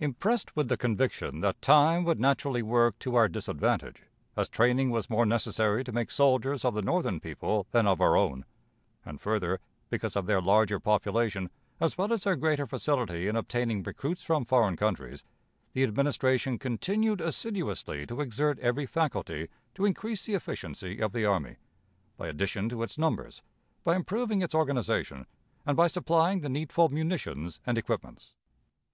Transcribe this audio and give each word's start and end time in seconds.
Impressed 0.00 0.56
with 0.56 0.70
the 0.70 0.78
conviction 0.78 1.40
that 1.40 1.60
time 1.60 2.04
would 2.04 2.18
naturally 2.18 2.62
work 2.62 2.98
to 2.98 3.16
our 3.16 3.28
disadvantage, 3.28 4.04
as 4.34 4.48
training 4.48 4.88
was 4.88 5.10
more 5.10 5.26
necessary 5.26 5.84
to 5.84 5.92
make 5.92 6.10
soldiers 6.10 6.64
of 6.64 6.72
the 6.72 6.80
Northern 6.80 7.20
people 7.20 7.66
than 7.70 7.86
of 7.86 8.00
our 8.00 8.16
own; 8.16 8.46
and 9.04 9.20
further, 9.20 9.60
because 9.90 10.16
of 10.16 10.24
their 10.24 10.40
larger 10.40 10.80
population, 10.80 11.50
as 11.80 11.98
well 11.98 12.14
as 12.14 12.24
their 12.24 12.34
greater 12.34 12.66
facility 12.66 13.28
in 13.28 13.36
obtaining 13.36 13.82
recruits 13.82 14.22
from 14.22 14.46
foreign 14.46 14.74
countries, 14.74 15.22
the 15.74 15.82
Administration 15.82 16.58
continued 16.58 17.20
assiduously 17.20 18.06
to 18.06 18.22
exert 18.22 18.58
every 18.60 18.86
faculty 18.86 19.48
to 19.74 19.84
increase 19.84 20.24
the 20.24 20.32
efficiency 20.32 20.98
of 20.98 21.12
the 21.12 21.26
army 21.26 21.56
by 22.16 22.28
addition 22.28 22.70
to 22.70 22.82
its 22.82 22.96
numbers, 22.96 23.42
by 23.84 23.94
improving 23.96 24.40
its 24.40 24.54
organization, 24.54 25.26
and 25.66 25.76
by 25.76 25.88
supplying 25.88 26.40
the 26.40 26.48
needful 26.48 26.88
munitions 26.88 27.60
and 27.66 27.76
equipments. 27.76 28.32